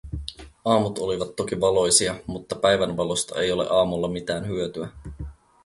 [0.65, 4.89] Aamut olivat toki valoisia, mutta päivänvalosta ei ole aamulla mitään hyötyä.